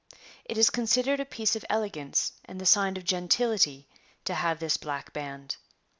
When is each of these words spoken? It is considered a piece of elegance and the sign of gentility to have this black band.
It 0.45 0.57
is 0.57 0.71
considered 0.71 1.19
a 1.19 1.25
piece 1.25 1.55
of 1.55 1.63
elegance 1.69 2.31
and 2.45 2.59
the 2.59 2.65
sign 2.65 2.97
of 2.97 3.03
gentility 3.03 3.87
to 4.25 4.33
have 4.33 4.59
this 4.59 4.75
black 4.75 5.13
band. 5.13 5.57